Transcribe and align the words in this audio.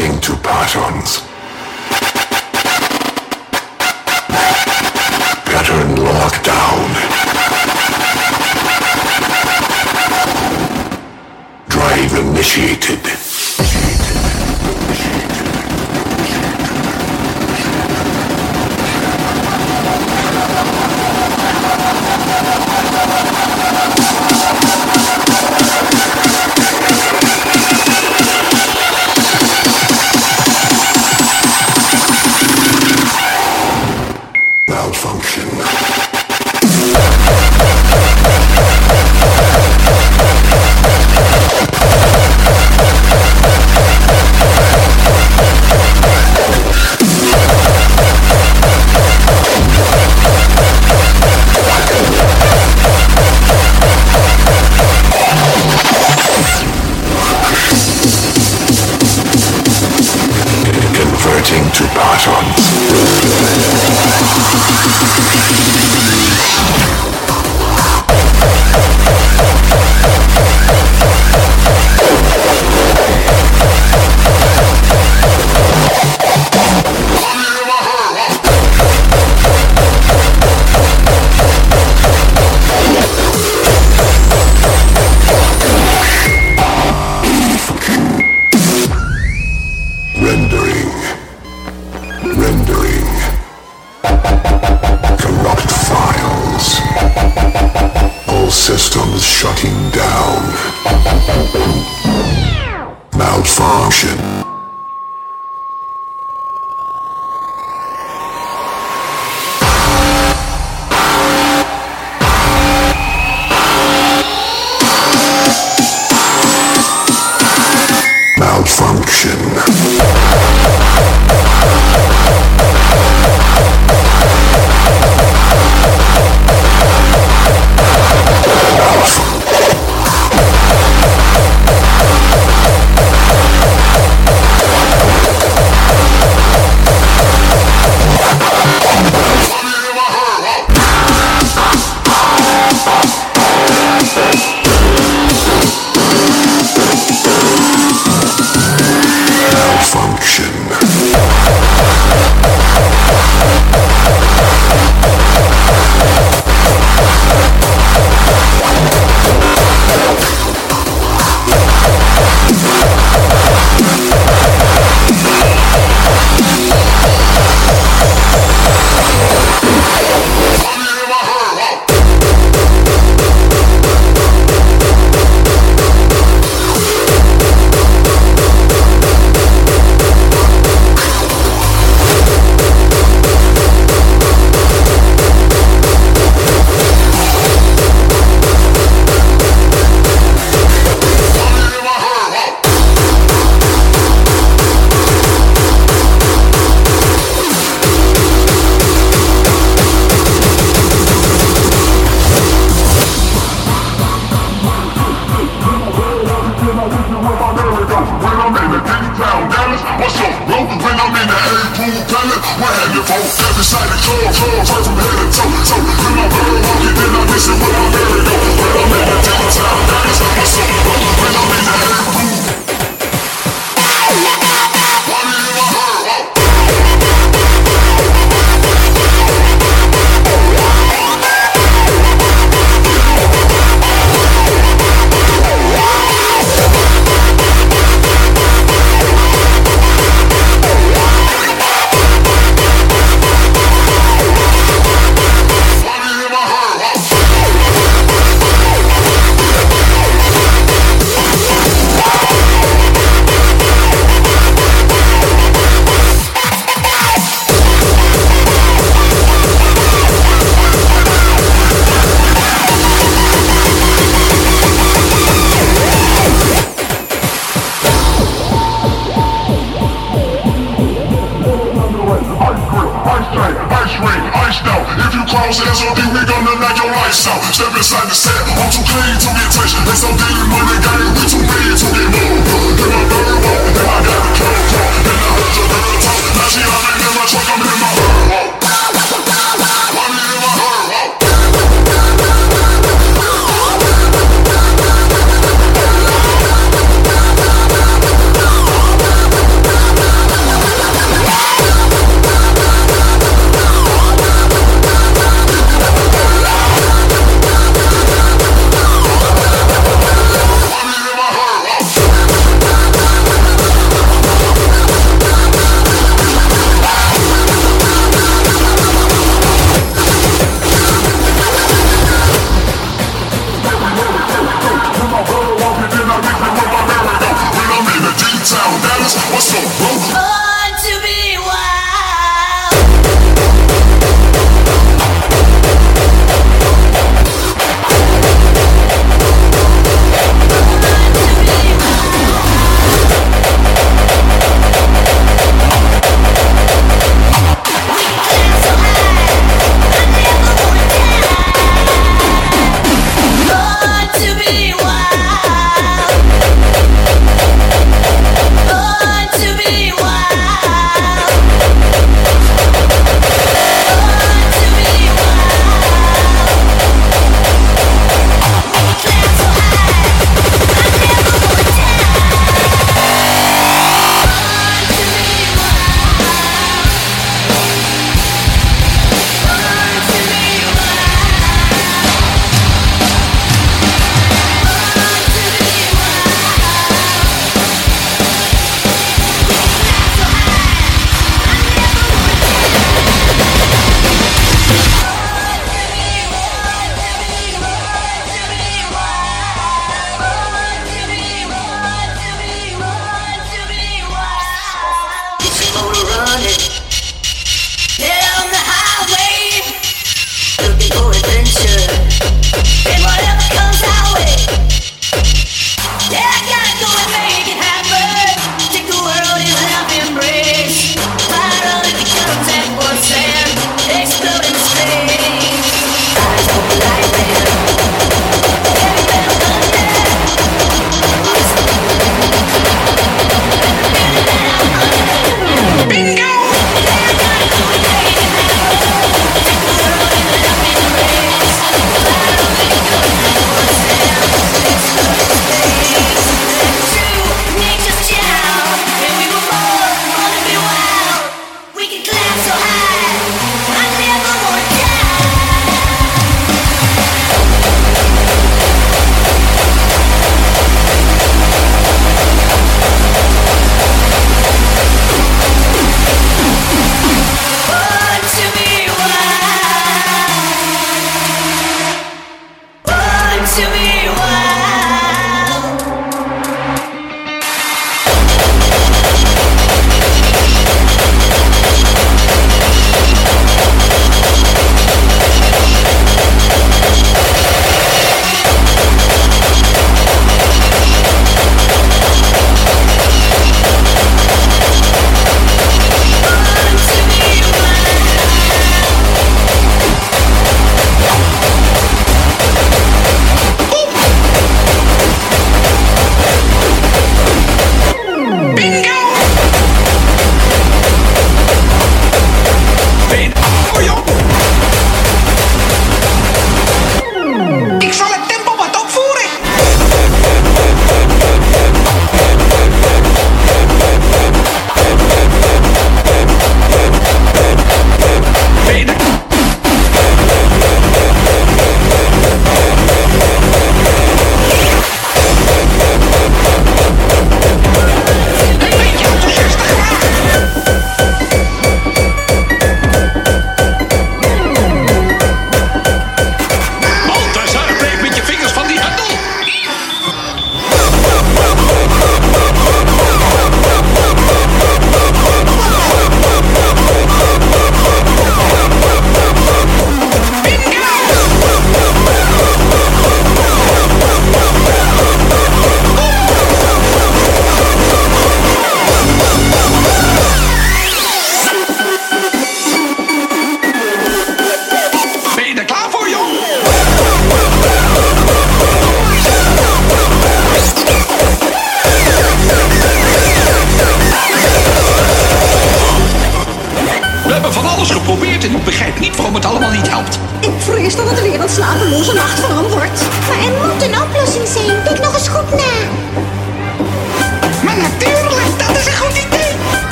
Converting 0.00 0.20
to 0.22 0.32
patterns. 0.42 1.20
Pattern 5.44 5.94
lockdown. 5.96 6.88
Drive 11.68 12.14
initiated. 12.14 13.29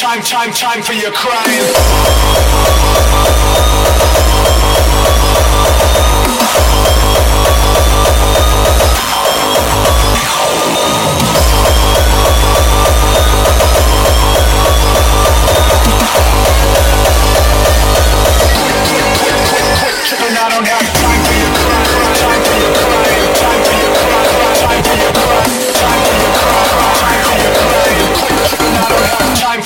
Time, 0.00 0.22
time, 0.22 0.50
time, 0.50 0.82
for 0.82 0.94
your 0.94 1.12
crying. 1.12 3.09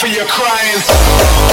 For 0.05 0.11
your 0.11 0.27
crying. 0.27 1.44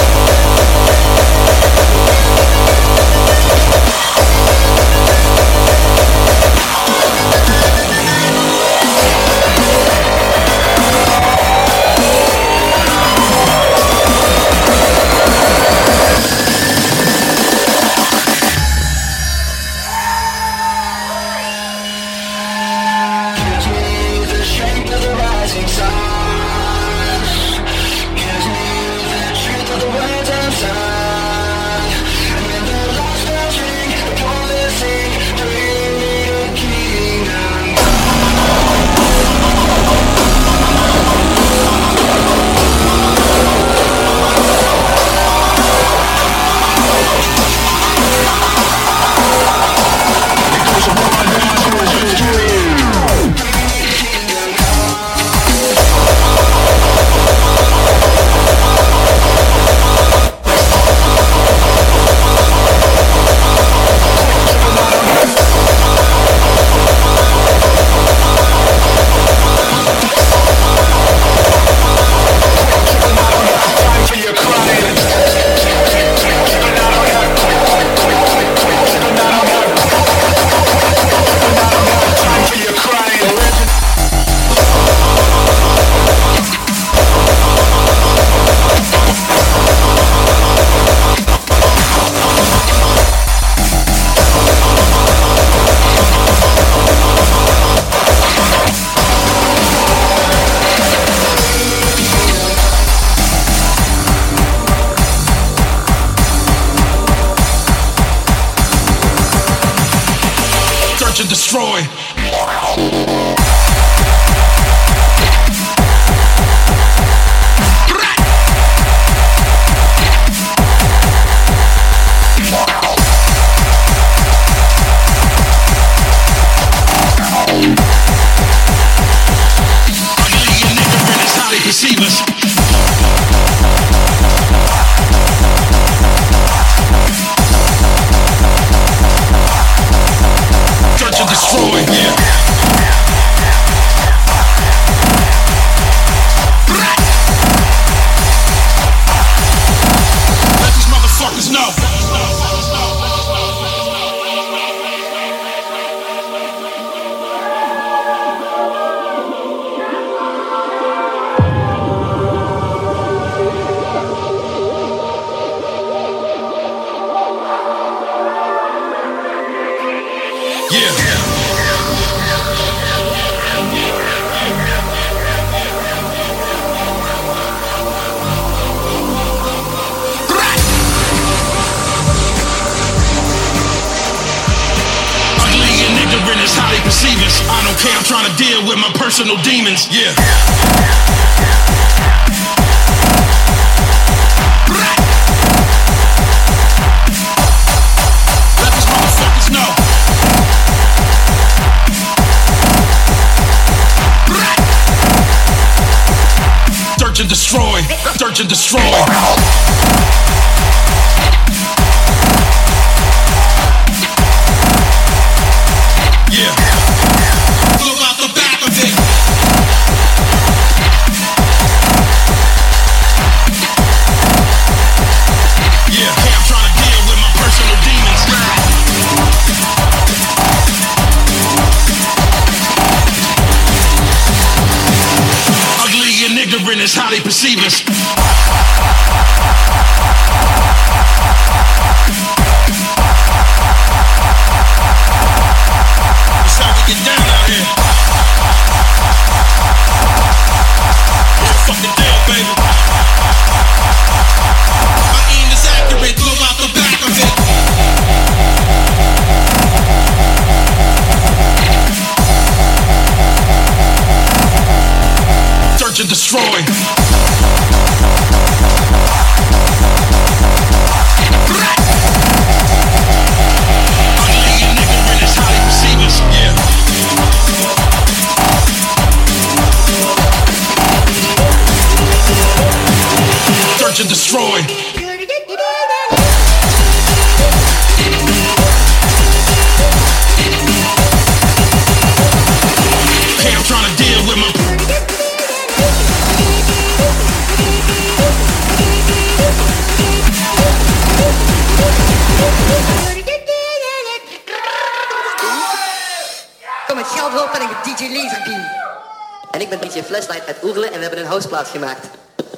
ben 309.78 309.90
DJ 309.90 310.02
Flashlight 310.02 310.46
uit 310.46 310.56
Oegelen 310.62 310.92
en 310.92 310.94
we 310.94 311.02
hebben 311.02 311.20
een 311.20 311.26
houseplaat 311.26 311.68
gemaakt. 311.68 312.06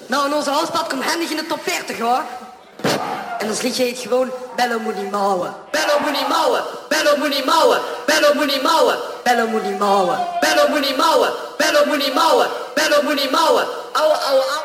Nou, 0.07 0.27
en 0.27 0.35
onze 0.35 0.51
houseplaat 0.51 0.87
komt 0.89 1.05
handig 1.05 1.31
in 1.31 1.37
de 1.37 1.47
top 1.47 1.61
40 1.63 1.99
hoor. 1.99 2.23
En 3.39 3.49
ons 3.49 3.61
liedje 3.61 3.83
heet 3.83 3.99
gewoon 3.99 4.31
Bello 4.57 4.79
moet 4.79 4.97
niet 4.97 5.11
mouwen. 5.11 5.55
Bello 5.71 5.99
moet 6.01 6.13
niet 6.13 6.29
mouwen, 6.29 6.63
Bello 6.89 7.17
moet 7.17 7.29
niet 7.29 7.45
mouwen, 7.45 7.81
Bello 8.07 8.35
moet 8.35 8.47
niet 8.47 8.63
mouwen, 8.63 8.99
Bello 9.23 9.47
moet 9.47 9.63
niet 9.63 9.79
mouwen, 9.79 10.19
Bello 10.41 10.69
moet 10.69 10.81
niet 10.81 10.97
mouwen, 10.97 11.31
Bello 11.57 11.85
moet 11.87 11.99
niet 11.99 12.15
mouwen, 12.15 12.49
Bello 12.75 13.03
moet 13.03 13.15
niet 13.15 13.31
mouwen. 13.31 13.65
Ouwe, 13.93 14.15
au. 14.15 14.39
ouwe. 14.39 14.63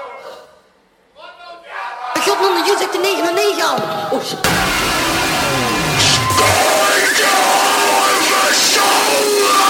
Ik 2.13 2.21
god, 2.21 2.39
man, 2.39 2.65
je 2.65 2.75
zegt 2.79 2.91
de 2.91 2.97
99 2.97 3.65
aan. 3.65 3.77
negen. 4.11 4.37
Going! 8.79 9.68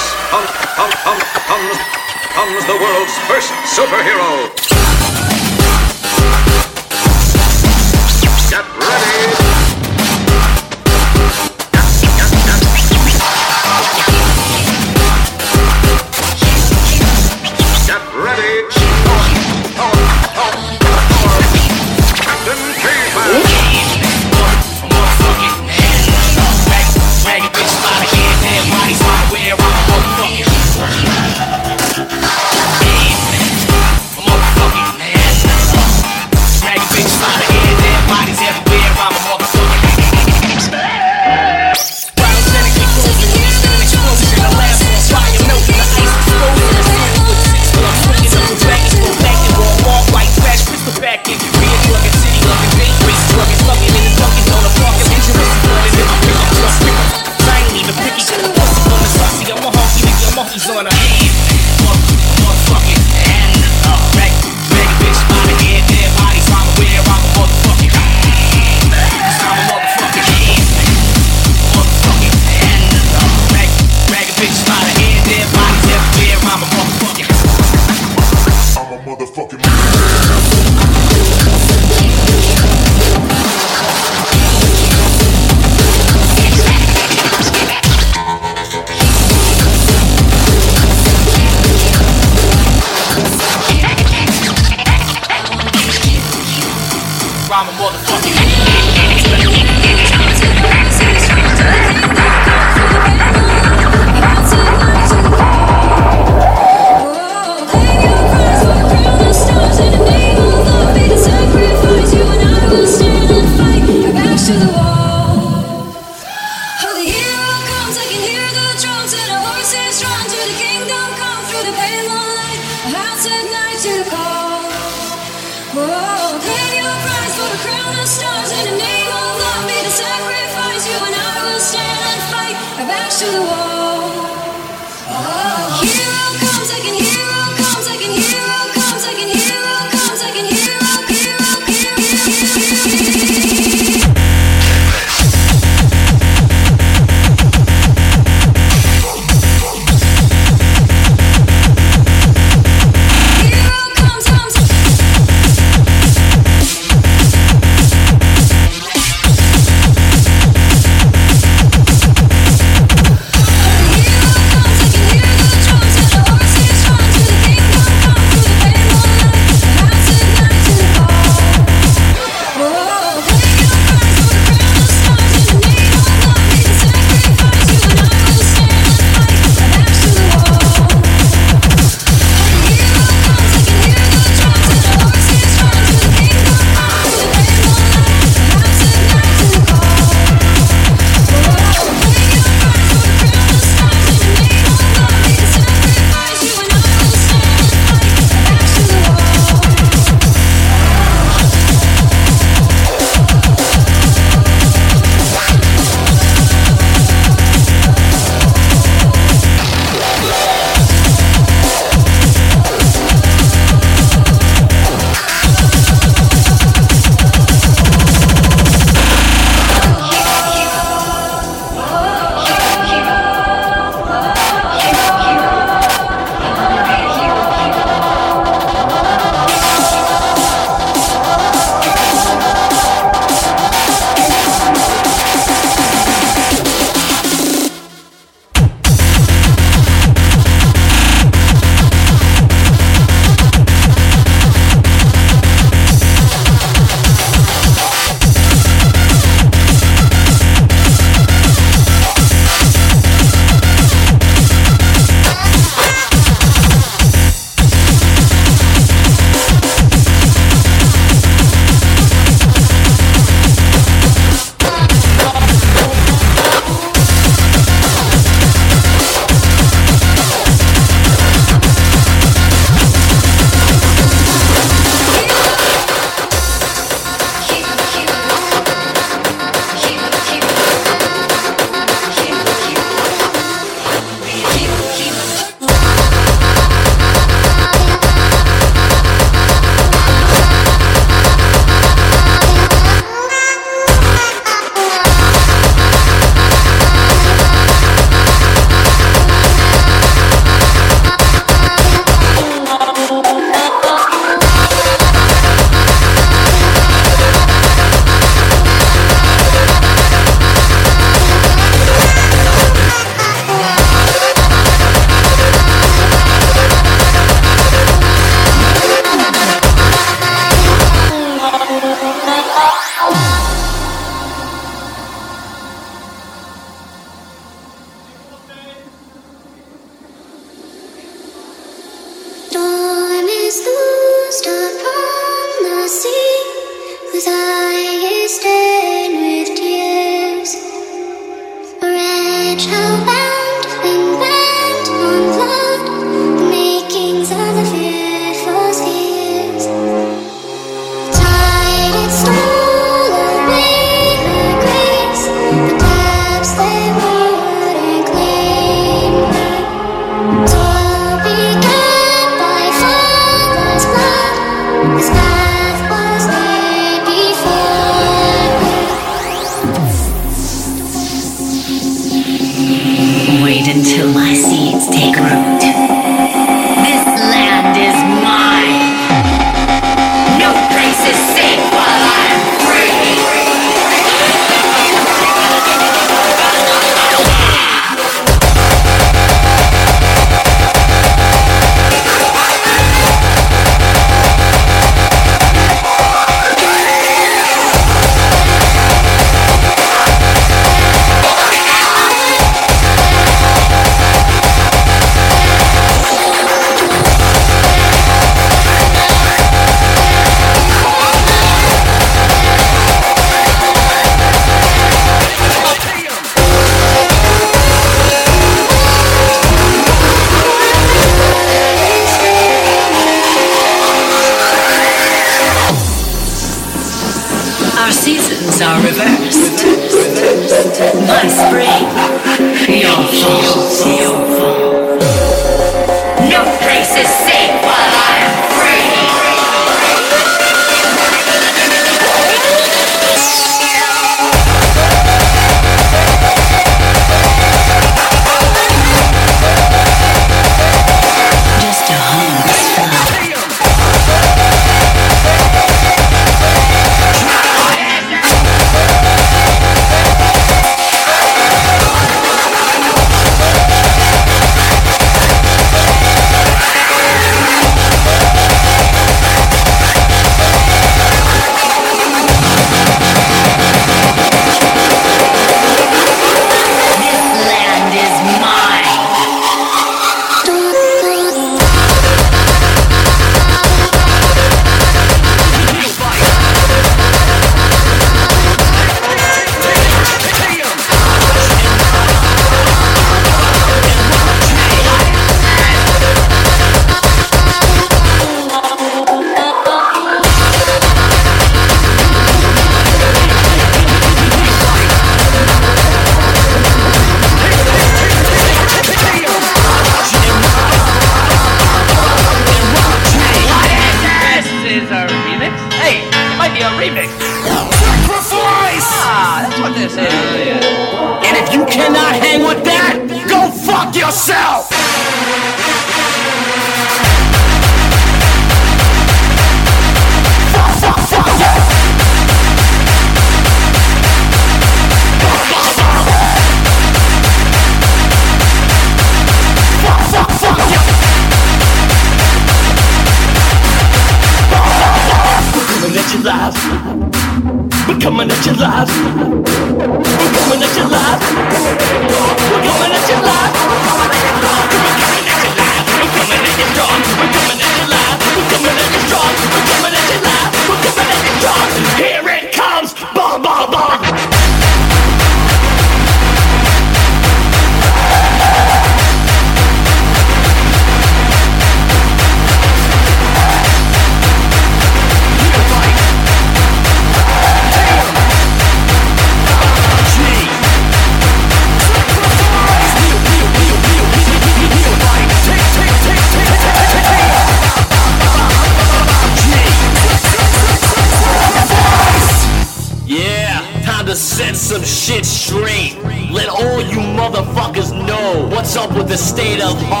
Beatles. 599.61 600.00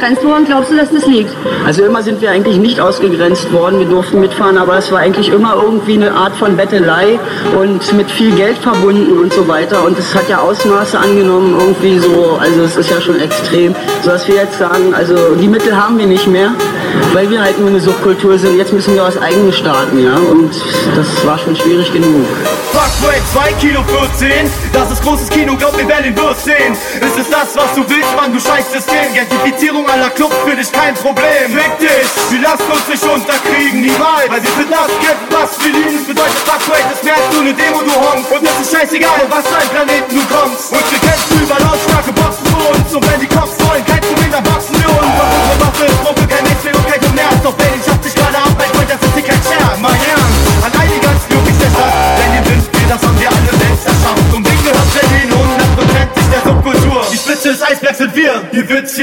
Ausgegrenzt. 0.00 0.24
Woran 0.24 0.44
glaubst 0.44 0.70
du, 0.70 0.76
dass 0.76 0.90
das 0.90 1.06
liegt? 1.06 1.34
Also 1.66 1.84
immer 1.84 2.02
sind 2.02 2.20
wir 2.20 2.30
eigentlich 2.30 2.58
nicht 2.58 2.80
ausgegrenzt 2.80 3.52
worden, 3.52 3.78
wir 3.78 3.86
durften 3.86 4.20
mitfahren, 4.20 4.58
aber 4.58 4.78
es 4.78 4.90
war 4.90 5.00
eigentlich 5.00 5.28
immer 5.28 5.54
irgendwie 5.62 5.94
eine 5.94 6.12
Art 6.12 6.34
von 6.36 6.56
Bettelei 6.56 7.18
und 7.58 7.92
mit 7.92 8.10
viel 8.10 8.34
Geld 8.34 8.58
verbunden 8.58 9.18
und 9.18 9.32
so 9.32 9.46
weiter. 9.46 9.84
Und 9.84 9.98
es 9.98 10.14
hat 10.14 10.28
ja 10.28 10.38
Ausmaße 10.38 10.98
angenommen, 10.98 11.56
irgendwie 11.58 11.98
so, 11.98 12.38
also 12.40 12.62
es 12.62 12.76
ist 12.76 12.90
ja 12.90 13.00
schon 13.00 13.20
extrem, 13.20 13.74
so 14.02 14.10
dass 14.10 14.26
wir 14.26 14.36
jetzt 14.36 14.58
sagen, 14.58 14.94
also 14.94 15.14
die 15.36 15.48
Mittel 15.48 15.76
haben 15.76 15.98
wir 15.98 16.06
nicht 16.06 16.26
mehr, 16.26 16.52
weil 17.12 17.30
wir 17.30 17.42
halt 17.42 17.58
nur 17.58 17.68
eine 17.68 17.80
Subkultur 17.80 18.38
sind. 18.38 18.56
Jetzt 18.56 18.72
müssen 18.72 18.94
wir 18.94 19.02
was 19.02 19.16
eigenes 19.16 19.56
starten, 19.56 20.02
ja, 20.02 20.14
und 20.14 20.50
das 20.96 21.26
war 21.26 21.38
schon 21.38 21.56
schwierig 21.56 21.92
genug. 21.92 22.26
Fuckway 22.72 23.20
2 23.32 23.52
Kilo 23.54 23.82
14, 24.18 24.50
das 24.72 24.92
ist 24.92 25.02
großes 25.02 25.28
Kino, 25.28 25.56
glaub 25.56 25.76
mir, 25.76 25.84
Berlin 25.84 26.16
wird 26.16 26.38
sehen. 26.38 26.72
Ist 26.72 27.18
es 27.18 27.28
das, 27.30 27.56
was 27.56 27.74
du 27.74 27.82
willst, 27.88 28.14
Mann, 28.16 28.32
du 28.32 28.40
scheiß 28.40 28.72
System. 28.72 29.12
Gentrifizierung 29.12 29.88
aller 29.88 30.10
Clubs 30.10 30.36
für 30.46 30.54
dich 30.54 30.70
kein 30.70 30.94
Problem. 30.94 31.50
Fick 31.50 31.78
dich, 31.78 32.06
wir 32.30 32.40
lassen 32.40 32.70
uns 32.70 32.86
nicht 32.86 33.02
unterkriegen, 33.02 33.80
niemals. 33.80 34.30
Weil 34.30 34.42
wir 34.42 34.54
sind 34.54 34.70
das 34.70 34.90
Kind, 35.02 35.20
was 35.30 35.50
wir 35.64 35.72
lieben. 35.72 35.96
Es 35.98 36.06
bedeutet 36.06 36.42
Fuckway, 36.46 36.82
mehr 37.02 37.16
als 37.16 37.28
nur 37.34 37.42
eine 37.42 37.54
Demo, 37.54 37.82
du 37.82 37.94
Honk. 37.94 38.24
Und 38.30 38.42
es 38.46 38.56
ist 38.62 38.70
scheißegal, 38.70 39.26
was 39.28 39.44
für 39.46 39.58
ein 39.58 39.70
Planeten 39.74 40.14
du 40.14 40.22
kommst. 40.30 40.70
Und 40.70 40.84
wir 40.86 41.00
kämpfen 41.02 41.36
über 41.42 41.58
lautstarke 41.58 42.12
Boxen 42.14 42.46
für 42.46 42.62
uns. 42.70 42.88
Und 42.94 43.02
wenn 43.10 43.20
die 43.20 43.30
Cops 43.30 43.56
wollen, 43.66 43.84
kein 43.84 44.00
Problem, 44.00 44.30
dann 44.30 44.44
boxen 44.44 44.74
wir 44.78 44.90
uns. 44.94 45.10
Doch 45.18 45.30
unsere 45.34 45.58
Waffe 45.66 45.84
ist 45.90 46.02
Kommerz. 47.20 47.42
Doch 47.42 47.54
Berlin 47.54 47.80
schafft 47.84 48.04
sich 48.04 48.14
gerade 48.14 48.36
ab, 48.36 48.50
mein 48.56 48.68
Freund, 48.70 48.90
das 48.90 49.00
ist 49.00 49.14
hier 49.14 49.24
kein 49.24 49.42
Scherz. 49.42 49.78
Mein 49.80 49.92
Ernst, 49.92 50.40
allein 50.64 50.88
die 50.88 51.00
Jungs 51.04 51.58
der 51.60 51.70
Stadt. 51.70 51.92
Denn 52.18 52.32
hier 52.32 52.44
sind 52.44 52.64
wir, 52.72 52.88
das 52.88 53.02
haben 53.02 53.20
wir 53.20 53.28
alle 53.28 53.52
selbst 53.60 53.86
erschafft. 53.86 54.34
Und 54.34 54.42
wegen 54.46 54.62
gehört 54.64 54.90
Berlin 54.94 55.28
hundertprozentig 55.30 56.24
der 56.32 56.42
Subkultur. 56.44 57.00
Die 57.12 57.16
Spitze 57.16 57.48
des 57.52 57.62
Eisbergs 57.62 57.98
sind 57.98 58.14
wir, 58.16 58.42
hier 58.52 58.68
wird's 58.68 58.96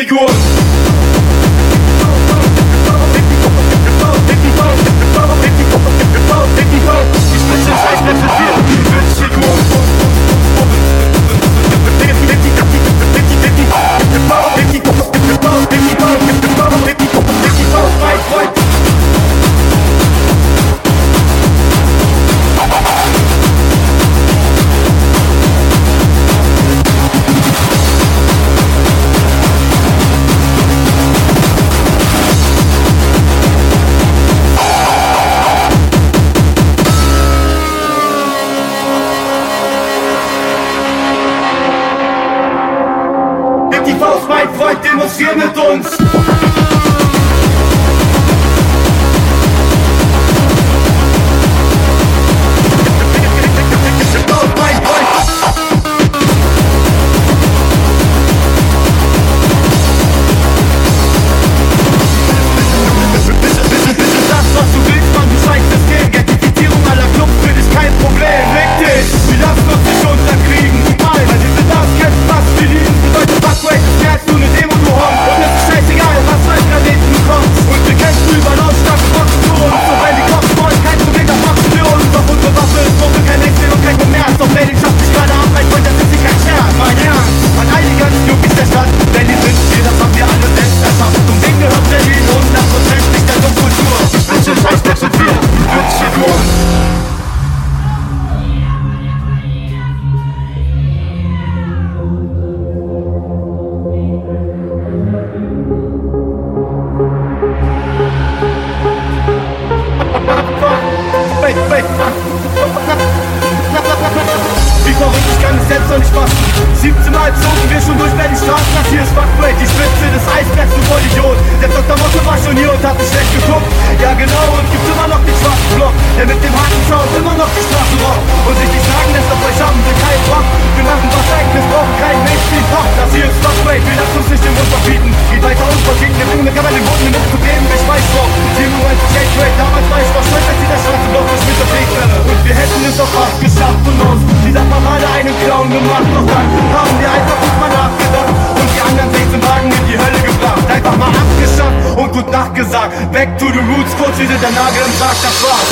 nicht 134.88 135.20
Geht 135.28 135.44
weiter 135.44 135.68
unvergegen, 135.68 136.16
der 136.16 136.28
Junge 136.32 136.52
kann 136.56 136.64
man 136.64 136.74
den 136.74 136.86
Boden 136.88 137.12
nicht 137.12 137.28
zu 137.28 137.38
geben. 137.44 137.66
Ich 137.68 137.84
weiß 137.84 138.06
doch, 138.16 138.32
Team 138.56 138.72
Moment, 138.72 139.00
Gateway 139.12 139.52
Damals 139.60 139.88
war 139.92 140.00
ich 140.00 140.12
noch 140.16 140.24
als 140.24 140.46
sie 140.48 140.68
der 140.72 140.80
schwarze 140.80 141.08
Block 141.12 141.26
durch 141.28 141.44
mit 141.44 141.58
der 141.60 142.08
Und 142.32 142.40
wir 142.48 142.56
hätten 142.56 142.82
es 142.88 142.98
auch 142.98 143.12
fast 143.12 143.38
geschafft 143.44 143.84
und 143.84 144.00
uns. 144.00 144.22
Dieser 144.48 144.64
Parade 144.72 145.08
einen 145.12 145.36
Clown 145.44 145.68
gemacht. 145.68 146.08
Doch 146.16 146.28
dann 146.32 146.48
haben 146.72 146.96
wir 146.96 147.10
einfach 147.12 147.38
gut 147.44 147.56
mal 147.60 147.72
nachgedacht. 147.76 148.34
Und 148.56 148.70
die 148.72 148.82
anderen 148.88 149.10
16 149.12 149.44
Wagen 149.44 149.70
in 149.76 149.84
die 149.92 149.98
Hölle 150.00 150.20
gebracht. 150.24 150.64
Einfach 150.72 150.96
mal 150.96 151.12
abgeschafft 151.12 151.80
und 152.00 152.10
gut 152.16 152.30
nachgesagt. 152.32 152.92
Back 153.12 153.30
to 153.36 153.52
the 153.52 153.62
roots, 153.68 153.92
kurz 154.00 154.16
wie 154.16 154.30
der 154.32 154.40
Nagel 154.40 154.82
im 154.88 154.94
Sarg, 154.96 155.18
das 155.20 155.38
war's. 155.44 155.70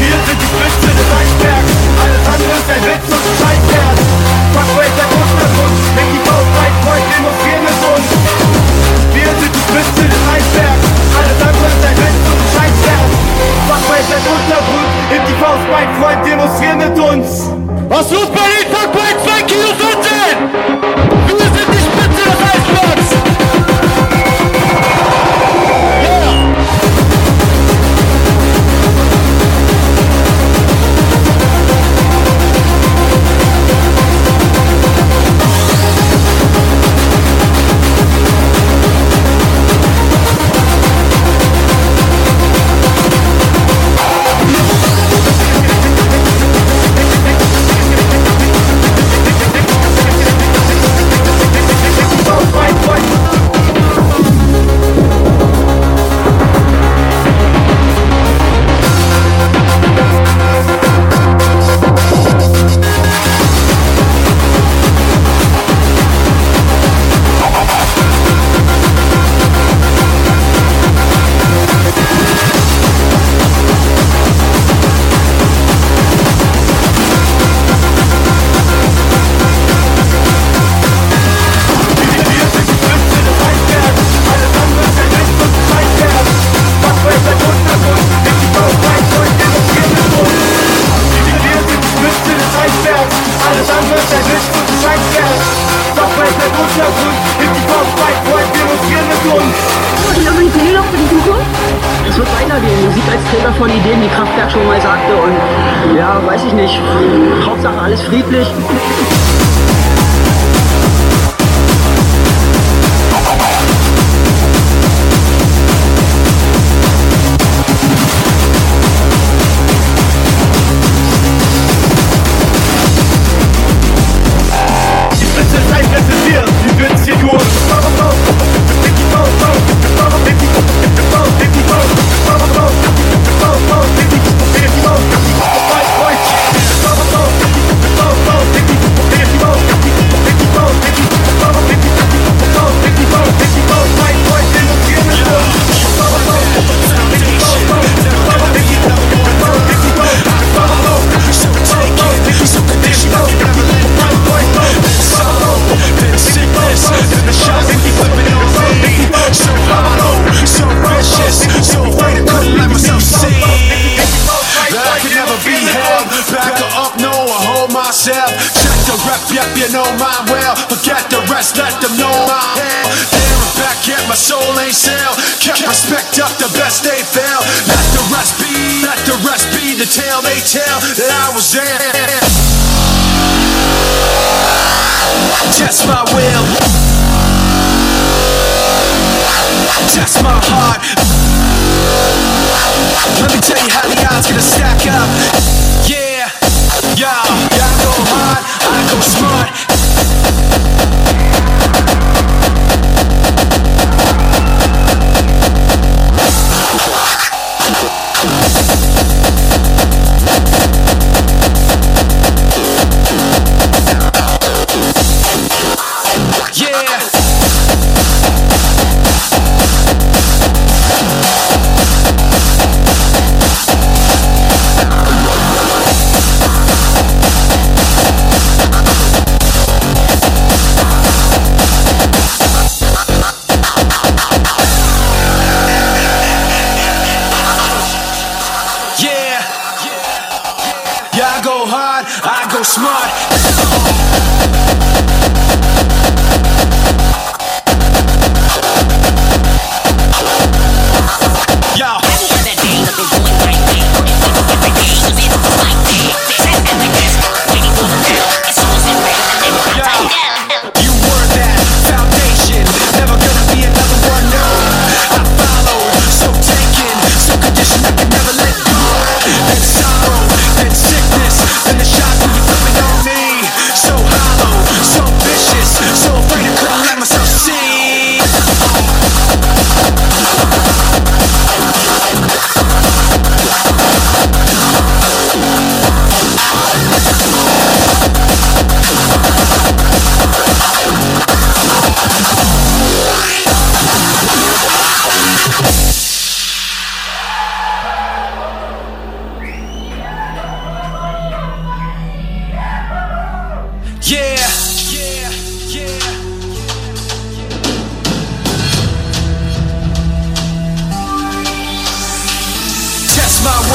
Wir 0.00 0.16
sind 0.24 0.38
die 0.40 0.48
Spitze 0.48 0.90
des 0.96 1.08
Eisbergs. 1.12 1.72
Alles 2.00 2.24
andere 2.24 2.54
ist 2.56 2.68
ein 2.72 2.82
Witz 2.88 3.06
und 3.12 3.20
ein 3.20 3.36
Scheißwert 3.36 3.98
Fuckway, 4.56 4.88
der 4.96 5.08
Untergrund 5.12 5.76
Denk 5.96 6.10
die 6.12 6.22
Faust 6.24 6.50
weit, 6.56 6.74
Freund, 6.82 7.04
demonstrieren 7.12 7.62
mit 7.64 7.78
uns 7.92 8.25
Spitze 9.76 10.08
des 10.08 10.22
Eisbergs 10.32 10.88
Alles 11.18 11.38
andere 11.42 11.66
ist 11.68 11.84
ein 11.84 11.96
Witz 12.00 12.24
und 12.32 12.40
ein 12.40 12.48
Scheißwert 12.56 13.12
Fuckway, 13.68 14.00
der 14.08 14.20
Untergrund 14.32 14.88
Heb 15.10 15.22
die 15.28 15.36
Faust 15.36 15.66
weit, 15.70 15.90
Freund, 16.00 16.26
demonstrieren 16.26 16.78
mit 16.78 16.98
uns 16.98 17.50
was 17.88 18.10
los 18.10 18.26
Berlin? 18.26 18.66
Fuckboy 18.72 19.14
2 19.24 19.42
Kilo 19.44 19.68
14! 19.78 20.48
Wir 21.28 21.38
sind 21.38 21.68
die 21.70 21.78
Spitze 21.78 22.22
des 22.24 22.40
Eisbergs! 22.42 23.10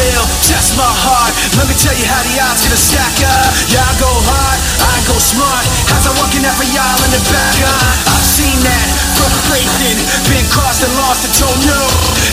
Will, 0.01 0.25
test 0.49 0.73
my 0.77 0.87
heart. 1.05 1.33
Let 1.57 1.69
me 1.69 1.75
tell 1.77 1.93
you 1.93 2.05
how 2.09 2.21
the 2.25 2.35
odds 2.41 2.65
gonna 2.65 2.79
stack 2.79 3.15
up. 3.21 3.49
I 3.71 3.91
go 4.01 4.09
hard, 4.09 4.59
I 4.81 4.95
go 5.05 5.15
smart. 5.17 5.65
As 5.93 6.03
I 6.09 6.11
walk 6.17 6.33
in 6.33 6.45
every 6.45 6.69
aisle 6.73 7.01
in 7.05 7.11
the 7.13 7.23
back, 7.29 7.55
uh, 7.61 8.13
I've 8.13 8.25
seen 8.25 8.57
that 8.65 8.87
frustration, 9.17 9.95
been 10.31 10.45
crossed 10.49 10.81
and 10.81 10.93
lost 10.97 11.21
and 11.25 11.33
told 11.37 11.59
no. 11.69 11.81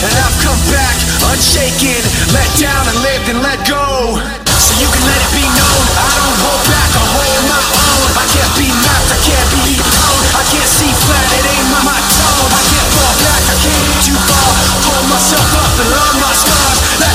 And 0.01 0.13
I've 0.17 0.37
come 0.41 0.61
back 0.73 0.95
unshaken, 1.29 2.01
let 2.33 2.49
down 2.57 2.83
and 2.89 2.97
lived 3.05 3.27
and 3.29 3.39
let 3.45 3.59
go. 3.69 4.17
So 4.59 4.71
you 4.81 4.89
can 4.89 5.03
let 5.05 5.19
it 5.19 5.31
be 5.37 5.45
known, 5.45 5.83
I 5.93 6.09
don't 6.17 6.37
hold 6.41 6.63
back, 6.73 6.89
I 6.95 7.03
hold 7.05 7.41
my 7.49 7.61
own. 7.61 8.07
I 8.17 8.25
can't 8.33 8.53
be 8.57 8.67
mapped, 8.67 9.09
I 9.13 9.19
can't 9.23 9.49
be 9.61 9.75
toned. 9.77 10.27
I 10.35 10.43
can't 10.49 10.71
see 10.79 10.91
flat, 11.05 11.27
it 11.37 11.45
ain't 11.53 11.67
my, 11.69 11.81
my 11.85 11.99
tone. 12.17 12.49
I 12.49 12.61
can't 12.65 12.89
fall 12.97 13.15
back, 13.23 13.41
I 13.45 13.55
can't 13.61 13.83
get 13.83 13.99
too 14.09 14.19
far. 14.27 14.51
Hold 14.89 15.05
myself 15.11 15.49
up 15.59 15.73
and 15.79 15.89
learn 15.93 16.15
my 16.17 16.33
scars. 16.33 16.58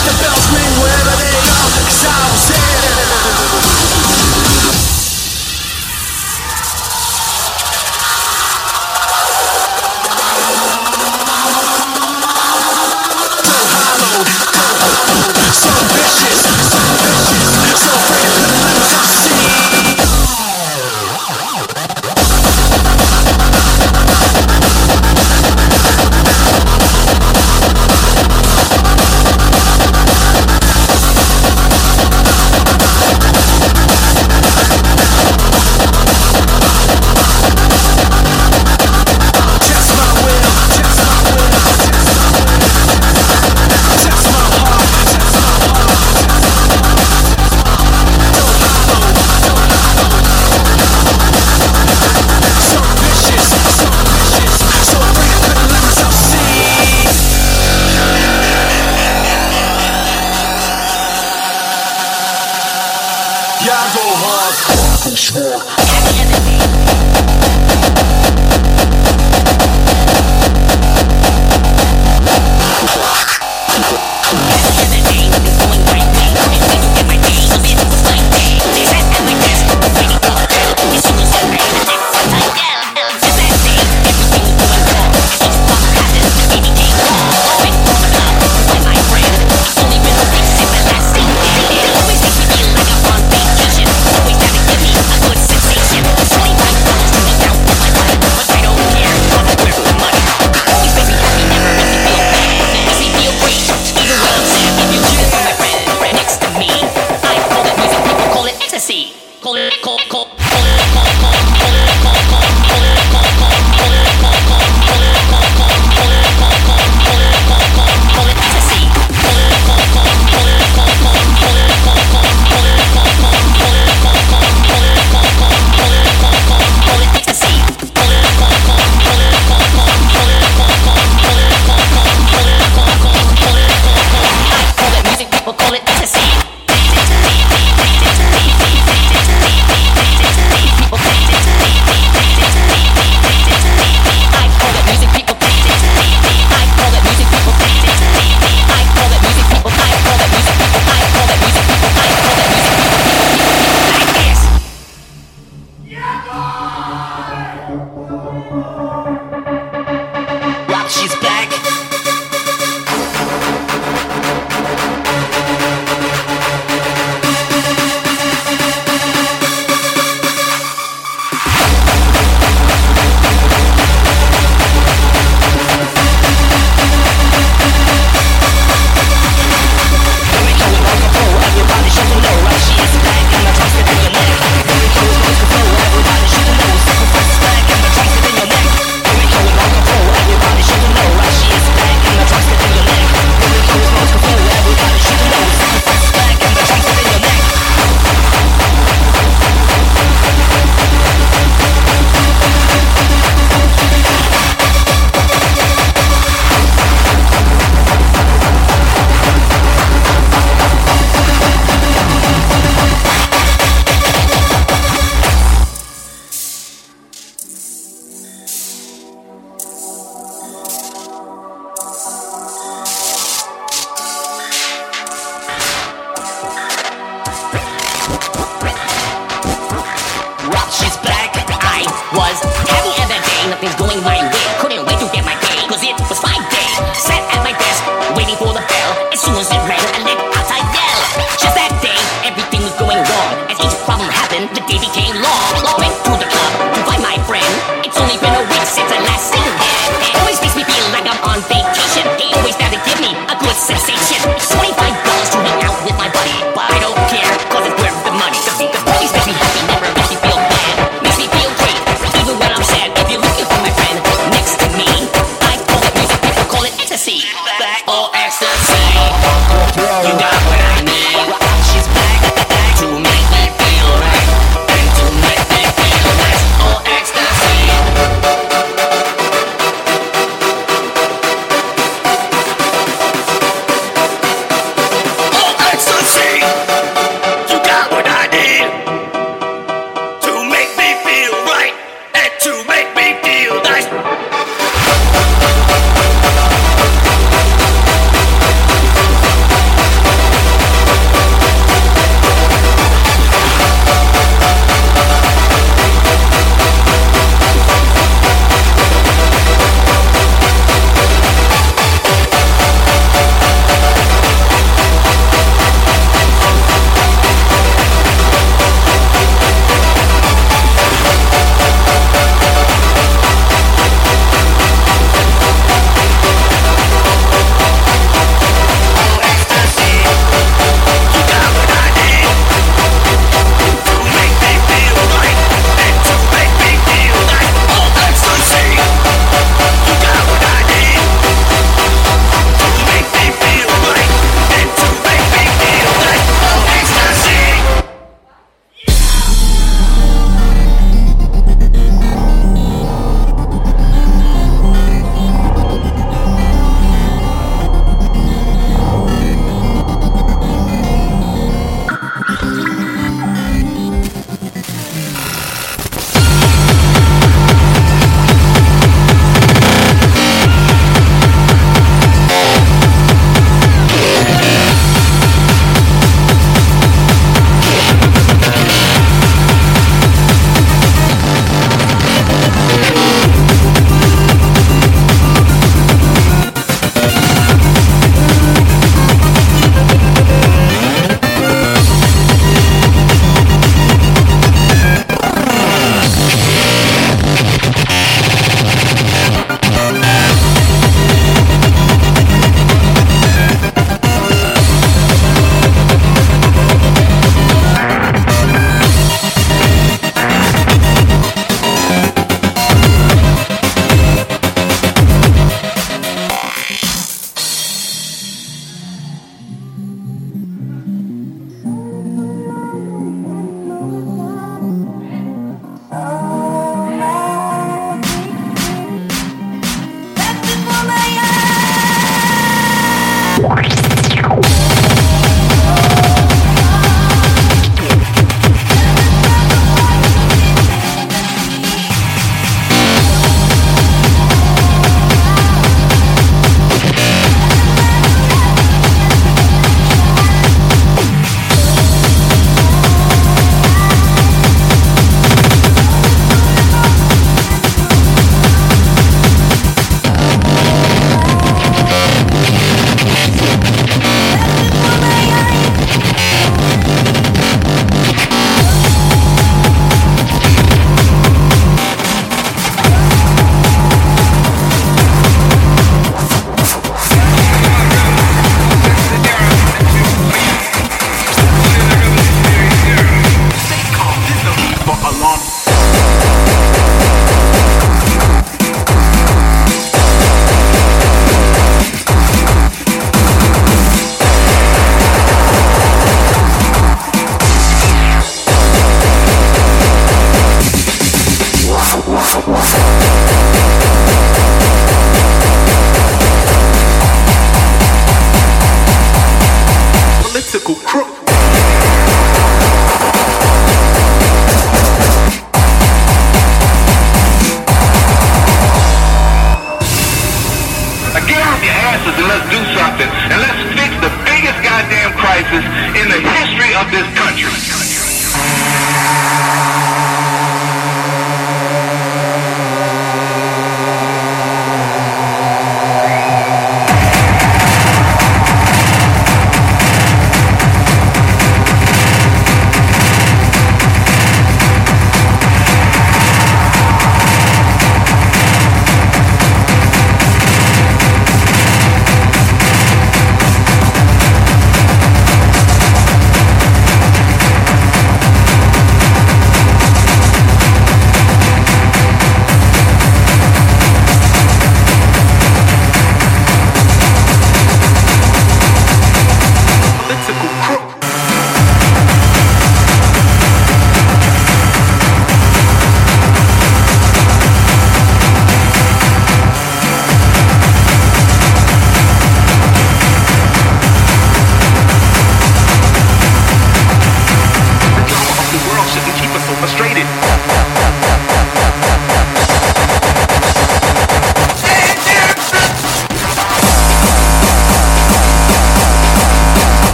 The 0.00 0.12
bells 0.16 0.46
ring 0.48 0.72
wherever 0.80 1.14
they 1.20 1.36
are, 1.36 1.68
cause 1.84 2.04
I 2.08 2.30
was 2.32 2.48
there. 2.48 3.99